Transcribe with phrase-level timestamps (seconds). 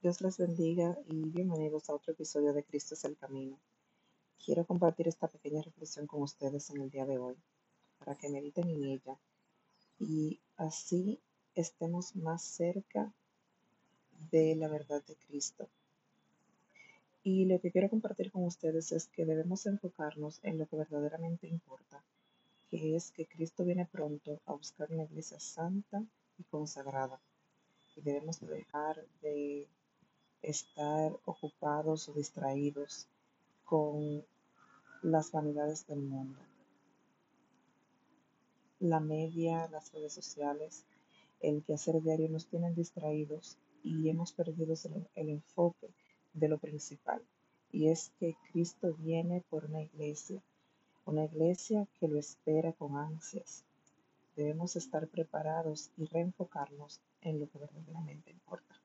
[0.00, 3.58] Dios les bendiga y bienvenidos a otro episodio de Cristo es el Camino.
[4.44, 7.34] Quiero compartir esta pequeña reflexión con ustedes en el día de hoy,
[7.98, 9.18] para que mediten en ella
[9.98, 11.18] y así
[11.56, 13.12] estemos más cerca
[14.30, 15.68] de la verdad de Cristo.
[17.24, 21.48] Y lo que quiero compartir con ustedes es que debemos enfocarnos en lo que verdaderamente
[21.48, 22.04] importa,
[22.70, 26.04] que es que Cristo viene pronto a buscar una iglesia santa
[26.38, 27.20] y consagrada.
[27.96, 29.66] Y debemos dejar de
[30.42, 33.06] estar ocupados o distraídos
[33.64, 34.24] con
[35.02, 36.38] las vanidades del mundo.
[38.80, 40.84] La media, las redes sociales,
[41.40, 45.90] el quehacer diario nos tienen distraídos y hemos perdido el, el enfoque
[46.32, 47.22] de lo principal.
[47.70, 50.42] Y es que Cristo viene por una iglesia,
[51.04, 53.64] una iglesia que lo espera con ansias.
[54.36, 58.80] Debemos estar preparados y reenfocarnos en lo que verdaderamente importa.